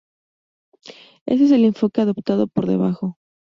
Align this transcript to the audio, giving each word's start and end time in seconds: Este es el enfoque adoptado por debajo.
Este 1.27 1.45
es 1.45 1.51
el 1.51 1.63
enfoque 1.63 2.01
adoptado 2.01 2.47
por 2.47 2.65
debajo. 2.65 3.19